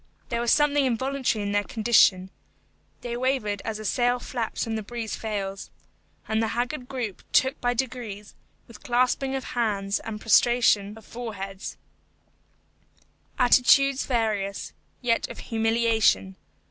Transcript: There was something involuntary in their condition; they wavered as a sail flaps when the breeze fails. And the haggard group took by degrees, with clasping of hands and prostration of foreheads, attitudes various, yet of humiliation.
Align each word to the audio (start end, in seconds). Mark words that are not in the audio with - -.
There 0.29 0.41
was 0.41 0.51
something 0.51 0.83
involuntary 0.83 1.43
in 1.43 1.51
their 1.51 1.63
condition; 1.63 2.31
they 3.01 3.15
wavered 3.15 3.61
as 3.63 3.77
a 3.77 3.85
sail 3.85 4.17
flaps 4.17 4.65
when 4.65 4.73
the 4.73 4.81
breeze 4.81 5.15
fails. 5.15 5.69
And 6.27 6.41
the 6.41 6.47
haggard 6.57 6.87
group 6.87 7.21
took 7.31 7.61
by 7.61 7.75
degrees, 7.75 8.33
with 8.67 8.81
clasping 8.81 9.35
of 9.35 9.43
hands 9.43 9.99
and 9.99 10.19
prostration 10.19 10.97
of 10.97 11.05
foreheads, 11.05 11.77
attitudes 13.37 14.07
various, 14.07 14.73
yet 15.03 15.27
of 15.29 15.37
humiliation. 15.37 16.35